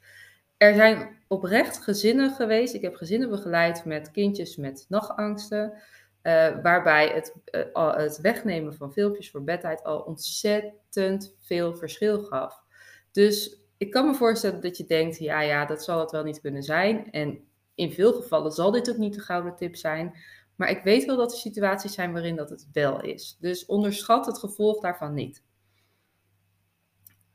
Er 0.59 0.75
zijn 0.75 1.17
oprecht 1.29 1.79
gezinnen 1.83 2.31
geweest. 2.31 2.75
Ik 2.75 2.83
heb 2.83 2.95
gezinnen 2.95 3.31
begeleid 3.31 3.85
met 3.85 4.11
kindjes 4.11 4.57
met 4.57 4.87
nachtangsten. 4.89 5.73
Uh, 6.23 6.63
waarbij 6.63 7.09
het, 7.09 7.35
uh, 7.75 7.97
het 7.97 8.21
wegnemen 8.21 8.75
van 8.75 8.93
filmpjes 8.93 9.31
voor 9.31 9.45
bedtijd 9.45 9.85
al 9.85 10.01
ontzettend 10.01 11.35
veel 11.41 11.77
verschil 11.77 12.23
gaf. 12.23 12.63
Dus 13.13 13.61
ik 13.77 13.91
kan 13.91 14.07
me 14.07 14.15
voorstellen 14.15 14.61
dat 14.61 14.77
je 14.77 14.85
denkt, 14.85 15.19
ja, 15.19 15.41
ja, 15.41 15.65
dat 15.65 15.85
zal 15.85 16.01
het 16.01 16.11
wel 16.11 16.23
niet 16.23 16.41
kunnen 16.41 16.63
zijn. 16.63 17.11
En 17.11 17.49
in 17.75 17.93
veel 17.93 18.13
gevallen 18.13 18.53
zal 18.53 18.71
dit 18.71 18.91
ook 18.91 18.97
niet 18.97 19.15
de 19.15 19.21
gouden 19.21 19.57
tip 19.57 19.77
zijn. 19.77 20.15
Maar 20.57 20.71
ik 20.71 20.83
weet 20.83 21.05
wel 21.05 21.17
dat 21.17 21.33
er 21.33 21.39
situaties 21.39 21.95
zijn 21.95 22.13
waarin 22.13 22.37
dat 22.37 22.51
het 22.51 22.69
wel 22.73 23.03
is. 23.03 23.37
Dus 23.41 23.67
onderschat 23.67 24.27
het 24.27 24.39
gevolg 24.39 24.81
daarvan 24.81 25.15
niet. 25.15 25.43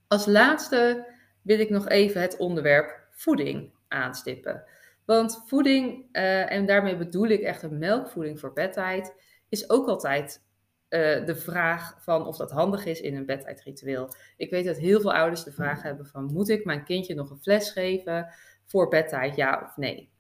Als 0.08 0.26
laatste 0.26 1.08
wil 1.42 1.60
ik 1.60 1.70
nog 1.70 1.88
even 1.88 2.22
het 2.22 2.38
onderwerp 2.38 3.03
voeding 3.14 3.74
aanstippen. 3.88 4.64
Want 5.06 5.44
voeding, 5.46 6.06
uh, 6.12 6.52
en 6.52 6.66
daarmee 6.66 6.98
bedoel 6.98 7.28
ik 7.28 7.42
echt 7.42 7.64
een 7.64 7.78
melkvoeding 7.78 8.40
voor 8.40 8.54
bedtijd, 8.54 9.14
is 9.50 9.70
ook 9.70 9.88
altijd 9.88 10.44
uh, 10.90 11.26
de 11.26 11.36
vraag 11.36 11.98
van 12.00 12.26
of 12.26 12.38
dat 12.38 12.52
handig 12.52 12.86
is 12.86 13.02
in 13.02 13.16
een 13.16 13.26
bedtijdritueel. 13.26 14.10
Ik 14.38 14.50
weet 14.50 14.66
dat 14.66 14.78
heel 14.78 15.02
veel 15.02 15.14
ouders 15.14 15.44
de 15.44 15.52
vraag 15.52 15.82
hebben 15.82 16.06
van 16.06 16.26
moet 16.34 16.50
ik 16.50 16.66
mijn 16.66 16.84
kindje 16.84 17.16
nog 17.16 17.30
een 17.30 17.42
fles 17.42 17.72
geven 17.72 18.34
voor 18.66 18.88
bedtijd, 18.88 19.36
ja 19.36 19.62
of 19.64 19.78
nee? 19.78 20.12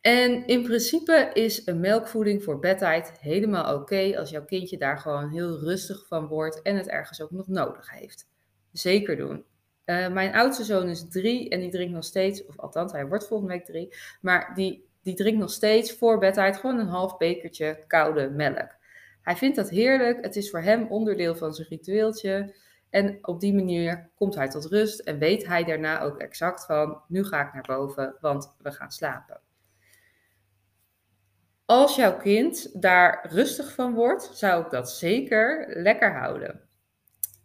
En 0.00 0.46
in 0.46 0.62
principe 0.62 1.30
is 1.32 1.66
een 1.66 1.80
melkvoeding 1.80 2.42
voor 2.42 2.58
bedtijd 2.58 3.12
helemaal 3.20 3.74
oké 3.74 4.18
als 4.18 4.30
jouw 4.30 4.44
kindje 4.44 4.78
daar 4.78 4.98
gewoon 4.98 5.30
heel 5.30 5.58
rustig 5.58 6.06
van 6.06 6.26
wordt 6.26 6.62
en 6.62 6.76
het 6.76 6.88
ergens 6.88 7.22
ook 7.22 7.30
nog 7.30 7.48
nodig 7.48 7.90
heeft. 7.90 8.28
Zeker 8.72 9.16
doen. 9.16 9.44
Uh, 9.90 10.08
mijn 10.08 10.34
oudste 10.34 10.64
zoon 10.64 10.88
is 10.88 11.08
drie 11.08 11.48
en 11.48 11.60
die 11.60 11.70
drinkt 11.70 11.92
nog 11.92 12.04
steeds, 12.04 12.46
of 12.46 12.58
althans, 12.58 12.92
hij 12.92 13.06
wordt 13.06 13.26
volgende 13.26 13.52
week 13.52 13.64
drie, 13.64 13.94
maar 14.20 14.52
die, 14.54 14.88
die 15.02 15.14
drinkt 15.14 15.40
nog 15.40 15.50
steeds 15.50 15.92
voor 15.92 16.18
bedtijd 16.18 16.56
gewoon 16.56 16.78
een 16.78 16.86
half 16.86 17.16
bekertje 17.16 17.84
koude 17.86 18.30
melk. 18.30 18.76
Hij 19.22 19.36
vindt 19.36 19.56
dat 19.56 19.70
heerlijk, 19.70 20.24
het 20.24 20.36
is 20.36 20.50
voor 20.50 20.60
hem 20.60 20.86
onderdeel 20.86 21.34
van 21.34 21.54
zijn 21.54 21.68
ritueeltje. 21.68 22.54
En 22.90 23.18
op 23.22 23.40
die 23.40 23.54
manier 23.54 24.10
komt 24.14 24.34
hij 24.34 24.48
tot 24.48 24.64
rust 24.64 25.00
en 25.00 25.18
weet 25.18 25.46
hij 25.46 25.64
daarna 25.64 26.00
ook 26.00 26.18
exact 26.18 26.64
van, 26.64 27.02
nu 27.08 27.24
ga 27.24 27.46
ik 27.46 27.52
naar 27.52 27.66
boven, 27.66 28.16
want 28.20 28.54
we 28.58 28.72
gaan 28.72 28.90
slapen. 28.90 29.40
Als 31.64 31.96
jouw 31.96 32.16
kind 32.16 32.82
daar 32.82 33.26
rustig 33.28 33.74
van 33.74 33.94
wordt, 33.94 34.30
zou 34.32 34.64
ik 34.64 34.70
dat 34.70 34.90
zeker 34.90 35.66
lekker 35.68 36.12
houden. 36.12 36.69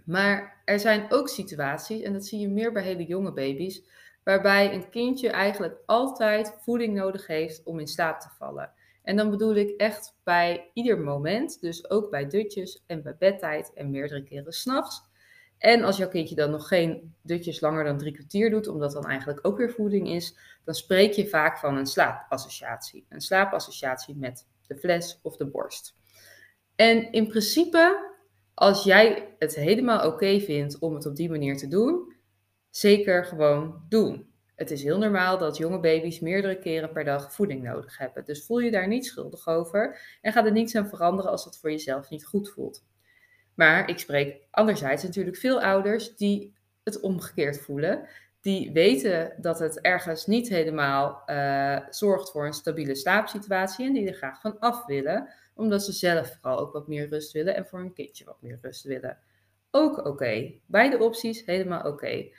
Maar 0.06 0.62
er 0.66 0.80
zijn 0.80 1.12
ook 1.12 1.30
situaties, 1.30 2.02
en 2.02 2.14
dat 2.14 2.26
zie 2.26 2.40
je 2.40 2.50
meer 2.50 2.72
bij 2.72 2.84
hele 2.84 3.06
jonge 3.06 3.34
baby's, 3.34 3.84
waarbij 4.24 4.74
een 4.74 4.90
kindje 4.90 5.30
eigenlijk 5.30 5.78
altijd 5.86 6.56
voeding 6.60 6.96
nodig 6.96 7.28
heeft 7.28 7.64
om 7.64 7.80
in 7.80 7.88
slaap 7.88 8.20
te 8.20 8.30
vallen. 8.38 8.72
En 9.04 9.16
dan 9.16 9.30
bedoel 9.30 9.56
ik 9.56 9.70
echt 9.70 10.18
bij 10.24 10.70
ieder 10.74 11.00
moment, 11.00 11.62
dus 11.62 11.90
ook 11.90 12.10
bij 12.10 12.28
dutjes 12.28 12.84
en 12.88 13.04
bij 13.04 13.16
bedtijd 13.20 13.74
en 13.74 13.90
meerdere 13.90 14.24
keren 14.24 14.54
s'nachts. 14.54 15.04
En 15.58 15.84
als 15.84 15.98
jouw 15.98 16.08
kindje 16.08 16.36
dan 16.36 16.52
nog 16.52 16.68
geen 16.68 17.16
dutjes 17.22 17.60
langer 17.60 17.84
dan 17.84 17.98
drie 17.98 18.14
kwartier 18.14 18.50
doet, 18.50 18.68
omdat 18.68 18.92
dan 18.92 19.06
eigenlijk 19.06 19.48
ook 19.48 19.58
weer 19.58 19.72
voeding 19.72 20.10
is, 20.10 20.38
dan 20.64 20.74
spreek 20.74 21.12
je 21.14 21.28
vaak 21.28 21.58
van 21.58 21.78
een 21.78 21.86
slaapassociatie. 21.86 23.06
Een 23.10 23.22
slaapassociatie 23.22 24.16
met 24.16 24.48
de 24.68 24.76
fles 24.76 25.20
of 25.22 25.38
de 25.38 25.46
borst. 25.46 25.96
En 26.76 27.12
in 27.12 27.28
principe 27.28 28.14
als 28.56 28.84
jij 28.84 29.36
het 29.40 29.56
helemaal 29.56 30.08
oké 30.08 30.40
vindt 30.40 30.80
om 30.80 30.94
het 30.94 31.06
op 31.06 31.16
die 31.16 31.30
manier 31.30 31.58
te 31.58 31.68
doen, 31.68 32.14
zeker 32.70 33.26
gewoon 33.26 33.86
doen. 33.90 34.34
Het 34.56 34.72
is 34.72 34.84
heel 34.84 34.98
normaal 34.98 35.38
dat 35.38 35.58
jonge 35.58 35.80
baby's 35.80 36.20
meerdere 36.20 36.60
keren 36.60 36.92
per 36.92 37.04
dag 37.04 37.34
voeding 37.34 37.64
nodig 37.64 37.98
hebben. 37.98 38.26
Dus 38.26 38.46
voel 38.46 38.60
je 38.60 38.72
daar 38.72 38.88
niet 38.88 39.06
schuldig 39.06 39.48
over 39.48 40.00
en 40.22 40.32
ga 40.32 40.46
er 40.46 40.52
niets 40.52 40.76
aan 40.76 40.88
veranderen 40.88 41.32
als 41.32 41.46
het 41.46 41.58
voor 41.58 41.72
jezelf 41.72 42.10
niet 42.10 42.26
goed 42.26 42.50
voelt. 42.50 42.86
Maar 43.54 43.90
ik 43.90 44.00
spreek 44.00 44.48
anderzijds 44.52 45.04
natuurlijk 45.04 45.38
veel 45.38 45.62
ouders 45.62 46.16
die 46.16 46.54
het 46.84 47.00
omgekeerd 47.00 47.60
voelen. 47.60 48.08
Die 48.42 48.72
weten 48.72 49.34
dat 49.38 49.60
het 49.60 49.82
ergens 49.82 50.26
niet 50.26 50.50
helemaal 50.50 51.24
uh, 51.26 51.80
zorgt 51.90 52.32
voor 52.32 52.46
een 52.46 52.54
stabiele 52.54 52.96
slaapsituatie 52.96 53.86
en 53.86 53.94
die 53.94 54.08
er 54.08 54.14
graag 54.14 54.42
van 54.42 54.60
af 54.60 54.86
willen 54.86 55.30
omdat 55.56 55.84
ze 55.84 55.92
zelf 55.92 56.38
vooral 56.42 56.60
ook 56.60 56.74
wat 56.74 56.88
meer 56.88 57.10
rust 57.10 57.32
willen 57.32 57.56
en 57.56 57.66
voor 57.66 57.80
hun 57.80 57.94
kindje 57.94 58.26
wat 58.26 58.42
meer 58.42 58.60
rust 58.62 58.84
willen. 58.84 59.18
Ook 59.72 60.06
oké. 60.06 60.54
Beide 60.66 60.98
opties 60.98 61.46
helemaal 61.46 61.84
oké. 61.84 62.30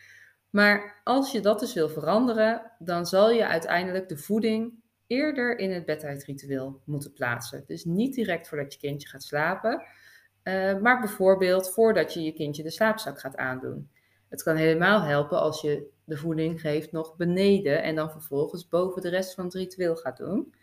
Maar 0.51 1.01
als 1.05 1.33
je 1.33 1.41
dat 1.41 1.61
dus 1.61 1.75
wil 1.75 1.89
veranderen, 1.89 2.73
dan 2.79 3.07
zal 3.07 3.31
je 3.31 3.47
uiteindelijk 3.47 4.09
de 4.09 4.17
voeding 4.17 4.75
eerder 5.07 5.59
in 5.59 5.71
het 5.71 5.85
bedtijdritueel 5.85 6.81
moeten 6.85 7.13
plaatsen. 7.13 7.65
Dus 7.67 7.85
niet 7.85 8.15
direct 8.15 8.49
voordat 8.49 8.73
je 8.73 8.79
kindje 8.79 9.09
gaat 9.09 9.23
slapen, 9.23 9.83
uh, 10.45 10.79
maar 10.79 11.01
bijvoorbeeld 11.01 11.71
voordat 11.71 12.15
je 12.15 12.23
je 12.23 12.33
kindje 12.33 12.63
de 12.63 12.71
slaapzak 12.71 13.21
gaat 13.21 13.37
aandoen. 13.37 13.91
Het 14.29 14.43
kan 14.43 14.57
helemaal 14.57 15.03
helpen 15.03 15.41
als 15.41 15.61
je 15.61 15.87
de 16.05 16.17
voeding 16.17 16.61
geeft 16.61 16.93
nog 16.93 17.17
beneden 17.17 17.83
en 17.83 17.95
dan 17.95 18.11
vervolgens 18.11 18.69
boven 18.69 19.03
de 19.03 19.09
rest 19.09 19.35
van 19.35 19.45
het 19.45 19.55
ritueel 19.55 19.97
gaat 19.97 20.17
doen. 20.17 20.55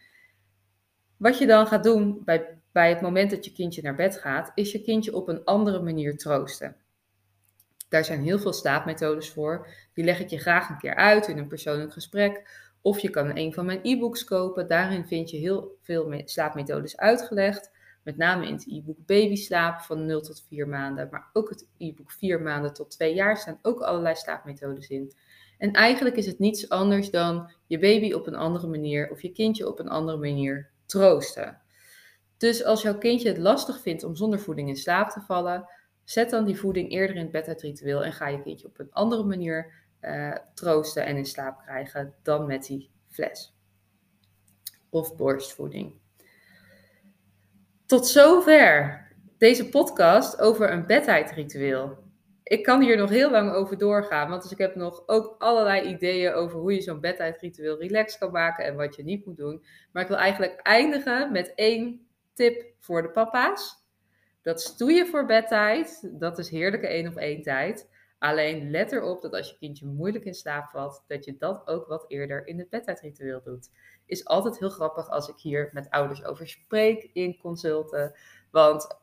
Wat 1.17 1.37
je 1.37 1.47
dan 1.47 1.67
gaat 1.67 1.83
doen 1.83 2.21
bij, 2.25 2.57
bij 2.71 2.89
het 2.89 3.01
moment 3.01 3.31
dat 3.31 3.45
je 3.45 3.53
kindje 3.53 3.81
naar 3.81 3.95
bed 3.95 4.17
gaat, 4.17 4.51
is 4.55 4.71
je 4.71 4.81
kindje 4.81 5.15
op 5.15 5.27
een 5.27 5.43
andere 5.43 5.81
manier 5.81 6.17
troosten. 6.17 6.75
Daar 7.89 8.05
zijn 8.05 8.23
heel 8.23 8.39
veel 8.39 8.53
slaapmethodes 8.53 9.29
voor. 9.29 9.67
Die 9.93 10.03
leg 10.03 10.19
ik 10.19 10.29
je 10.29 10.39
graag 10.39 10.69
een 10.69 10.77
keer 10.77 10.95
uit 10.95 11.27
in 11.27 11.37
een 11.37 11.47
persoonlijk 11.47 11.93
gesprek. 11.93 12.61
Of 12.81 12.99
je 12.99 13.09
kan 13.09 13.37
een 13.37 13.53
van 13.53 13.65
mijn 13.65 13.79
e-books 13.83 14.23
kopen. 14.23 14.67
Daarin 14.67 15.05
vind 15.05 15.29
je 15.29 15.37
heel 15.37 15.77
veel 15.81 16.21
slaapmethodes 16.25 16.97
uitgelegd. 16.97 17.71
Met 18.03 18.17
name 18.17 18.47
in 18.47 18.53
het 18.53 18.67
e-book 18.67 18.97
Babyslaap 19.05 19.81
van 19.81 20.05
0 20.05 20.21
tot 20.21 20.43
4 20.47 20.67
maanden. 20.67 21.07
Maar 21.11 21.29
ook 21.33 21.49
het 21.49 21.67
e-book 21.77 22.11
4 22.11 22.41
maanden 22.41 22.73
tot 22.73 22.91
2 22.91 23.13
jaar 23.13 23.37
staan 23.37 23.59
ook 23.61 23.81
allerlei 23.81 24.15
slaapmethodes 24.15 24.87
in. 24.89 25.13
En 25.57 25.71
eigenlijk 25.71 26.15
is 26.15 26.25
het 26.25 26.39
niets 26.39 26.69
anders 26.69 27.09
dan 27.09 27.51
je 27.67 27.79
baby 27.79 28.13
op 28.13 28.27
een 28.27 28.35
andere 28.35 28.67
manier 28.67 29.11
of 29.11 29.21
je 29.21 29.31
kindje 29.31 29.67
op 29.67 29.79
een 29.79 29.89
andere 29.89 30.17
manier 30.17 30.69
troosten. 30.85 31.61
Dus 32.37 32.63
als 32.63 32.81
jouw 32.81 32.97
kindje 32.97 33.27
het 33.27 33.37
lastig 33.37 33.81
vindt 33.81 34.03
om 34.03 34.15
zonder 34.15 34.39
voeding 34.39 34.67
in 34.69 34.75
slaap 34.75 35.09
te 35.09 35.21
vallen, 35.21 35.69
zet 36.03 36.29
dan 36.29 36.45
die 36.45 36.59
voeding 36.59 36.91
eerder 36.91 37.15
in 37.15 37.21
het 37.21 37.31
bedtijdritueel 37.31 38.03
en 38.03 38.13
ga 38.13 38.27
je 38.27 38.41
kindje 38.41 38.67
op 38.67 38.79
een 38.79 38.91
andere 38.91 39.23
manier 39.23 39.73
uh, 40.01 40.35
troosten 40.53 41.05
en 41.05 41.17
in 41.17 41.25
slaap 41.25 41.61
krijgen 41.61 42.13
dan 42.23 42.45
met 42.45 42.65
die 42.65 42.91
fles 43.07 43.53
of 44.89 45.15
borstvoeding. 45.15 45.93
Tot 47.85 48.07
zover 48.07 49.01
deze 49.37 49.69
podcast 49.69 50.39
over 50.39 50.71
een 50.71 50.85
bedtijdritueel. 50.85 51.97
Ik 52.43 52.63
kan 52.63 52.81
hier 52.81 52.97
nog 52.97 53.09
heel 53.09 53.31
lang 53.31 53.51
over 53.51 53.77
doorgaan, 53.77 54.29
want 54.29 54.41
dus 54.41 54.51
ik 54.51 54.57
heb 54.57 54.75
nog 54.75 55.03
ook 55.05 55.35
allerlei 55.37 55.87
ideeën 55.87 56.33
over 56.33 56.59
hoe 56.59 56.73
je 56.73 56.81
zo'n 56.81 56.99
bedtijdritueel 56.99 57.79
relaxed 57.79 58.19
kan 58.19 58.31
maken 58.31 58.65
en 58.65 58.75
wat 58.75 58.95
je 58.95 59.03
niet 59.03 59.25
moet 59.25 59.37
doen. 59.37 59.63
Maar 59.91 60.03
ik 60.03 60.09
wil 60.09 60.17
eigenlijk 60.17 60.59
eindigen 60.61 61.31
met 61.31 61.53
één 61.55 62.07
tip 62.33 62.73
voor 62.79 63.01
de 63.01 63.09
papa's. 63.09 63.81
Dat 64.41 64.61
stoeien 64.61 65.07
voor 65.07 65.25
bedtijd, 65.25 66.09
dat 66.19 66.37
is 66.39 66.49
heerlijke 66.49 66.87
één 66.87 67.07
op 67.07 67.15
één 67.15 67.41
tijd. 67.41 67.91
Alleen 68.19 68.71
let 68.71 68.91
erop 68.91 69.21
dat 69.21 69.33
als 69.33 69.49
je 69.49 69.57
kindje 69.57 69.85
moeilijk 69.85 70.25
in 70.25 70.33
slaap 70.33 70.69
valt, 70.69 71.03
dat 71.07 71.25
je 71.25 71.37
dat 71.37 71.67
ook 71.67 71.87
wat 71.87 72.05
eerder 72.07 72.47
in 72.47 72.59
het 72.59 72.69
bedtijdritueel 72.69 73.41
doet. 73.43 73.69
Is 74.05 74.25
altijd 74.25 74.59
heel 74.59 74.69
grappig 74.69 75.09
als 75.09 75.27
ik 75.27 75.37
hier 75.37 75.69
met 75.73 75.89
ouders 75.89 76.23
over 76.23 76.47
spreek 76.47 77.09
in 77.13 77.37
consulten. 77.37 78.15
Want 78.51 78.97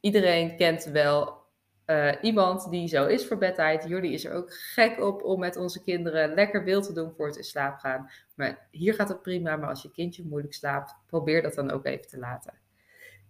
iedereen 0.00 0.56
kent 0.56 0.84
wel 0.84 1.43
uh, 1.86 2.12
iemand 2.22 2.70
die 2.70 2.88
zo 2.88 3.06
is 3.06 3.26
voor 3.26 3.38
bedtijd. 3.38 3.84
Jullie 3.88 4.12
is 4.12 4.24
er 4.24 4.32
ook 4.32 4.54
gek 4.54 5.00
op 5.00 5.22
om 5.22 5.40
met 5.40 5.56
onze 5.56 5.82
kinderen 5.82 6.34
lekker 6.34 6.64
wild 6.64 6.84
te 6.86 6.92
doen 6.92 7.12
voor 7.16 7.26
het 7.26 7.36
in 7.36 7.44
slaap 7.44 7.78
gaan. 7.78 8.10
Maar 8.34 8.66
hier 8.70 8.94
gaat 8.94 9.08
het 9.08 9.22
prima. 9.22 9.56
Maar 9.56 9.68
als 9.68 9.82
je 9.82 9.90
kindje 9.90 10.24
moeilijk 10.24 10.54
slaapt, 10.54 10.94
probeer 11.06 11.42
dat 11.42 11.54
dan 11.54 11.70
ook 11.70 11.84
even 11.84 12.08
te 12.08 12.18
laten. 12.18 12.52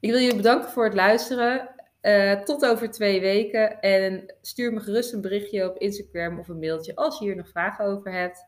Ik 0.00 0.10
wil 0.10 0.20
jullie 0.20 0.36
bedanken 0.36 0.70
voor 0.70 0.84
het 0.84 0.94
luisteren. 0.94 1.68
Uh, 2.02 2.32
tot 2.32 2.66
over 2.66 2.90
twee 2.90 3.20
weken. 3.20 3.80
En 3.80 4.34
stuur 4.40 4.72
me 4.72 4.80
gerust 4.80 5.12
een 5.12 5.20
berichtje 5.20 5.68
op 5.70 5.78
Instagram 5.78 6.38
of 6.38 6.48
een 6.48 6.58
mailtje 6.58 6.94
als 6.94 7.18
je 7.18 7.24
hier 7.24 7.36
nog 7.36 7.48
vragen 7.48 7.84
over 7.84 8.12
hebt. 8.12 8.46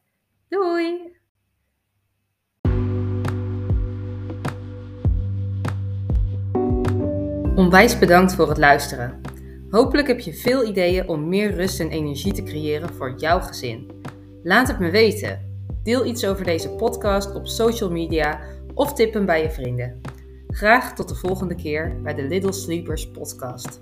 Doei! 0.49 1.15
Onwijs 7.57 7.99
bedankt 7.99 8.35
voor 8.35 8.49
het 8.49 8.59
luisteren. 8.59 9.21
Hopelijk 9.71 10.09
heb 10.09 10.21
je 10.21 10.35
veel 10.35 10.67
ideeën 10.67 11.09
om 11.09 11.29
meer 11.29 11.55
rust 11.55 11.81
en 11.81 11.91
energie 11.91 12.33
te 12.33 12.43
creëren 12.43 12.95
voor 12.95 13.15
jouw 13.17 13.41
gezin. 13.41 13.91
Laat 14.43 14.69
het 14.69 14.79
me 14.79 14.91
weten. 14.91 15.41
Deel 15.83 16.05
iets 16.05 16.27
over 16.27 16.45
deze 16.45 16.71
podcast 16.71 17.35
op 17.35 17.47
social 17.47 17.91
media 17.91 18.41
of 18.75 18.93
tip 18.93 19.15
hem 19.15 19.27
bij 19.27 19.43
je 19.43 19.51
vrienden. 19.51 20.01
Graag 20.49 20.95
tot 20.95 21.09
de 21.09 21.15
volgende 21.15 21.55
keer 21.55 22.01
bij 22.03 22.15
de 22.15 22.23
Little 22.23 22.53
Sleepers 22.53 23.11
podcast. 23.11 23.81